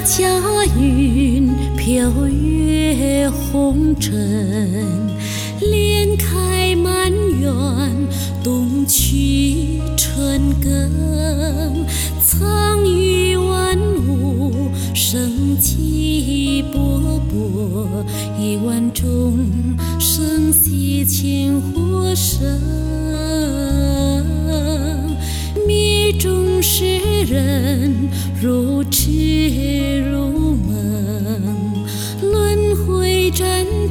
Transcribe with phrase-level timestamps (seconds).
[0.00, 0.24] 佳
[0.76, 1.57] 云
[1.88, 4.12] 飘越红尘，
[5.58, 7.50] 莲开满园，
[8.44, 11.86] 冬去春耕。
[12.20, 13.74] 苍与万
[14.06, 17.86] 物，生机勃勃。
[18.38, 19.38] 亿万众
[19.98, 22.46] 生，息千火生。
[25.66, 26.84] 迷中世
[27.24, 28.10] 人，
[28.42, 30.47] 如痴如。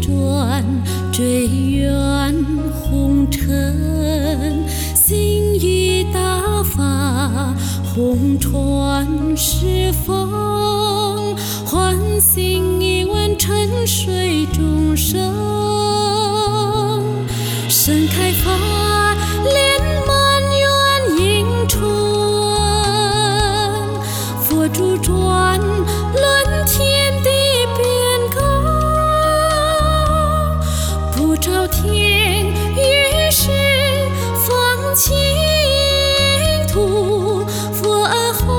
[0.01, 0.63] 转
[1.11, 2.33] 追远
[2.71, 4.63] 红尘，
[4.95, 7.53] 心已大发，
[7.83, 15.19] 红船十方，唤醒一万沉睡众生，
[31.39, 33.51] 天月是
[34.47, 35.15] 放净
[36.67, 38.56] 土，佛后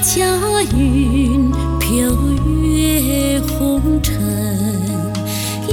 [0.00, 1.50] 佳云
[1.80, 2.08] 飘
[2.46, 4.14] 越红尘，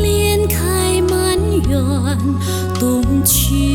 [0.02, 1.38] 莲开满
[1.70, 2.18] 园，
[2.80, 3.75] 冬去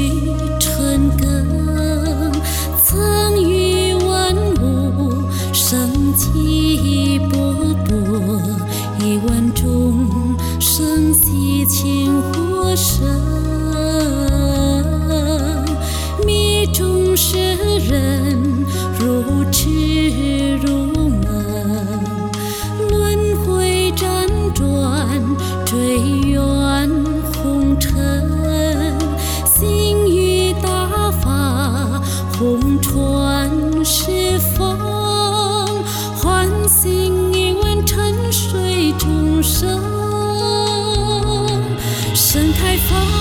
[42.71, 43.20] 爱错。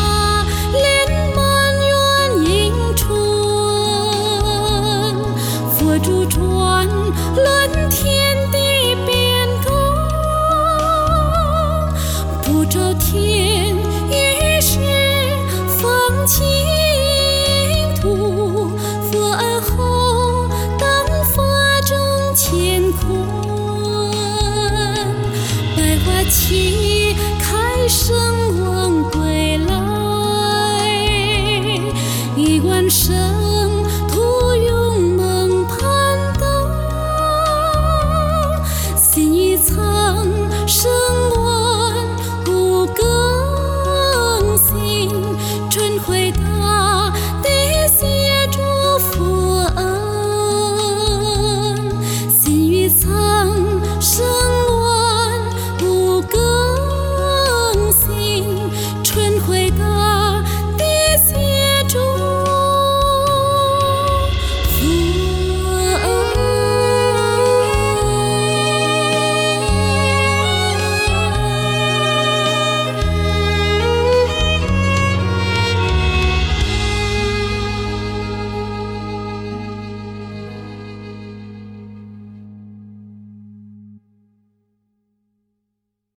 [32.90, 33.29] 生。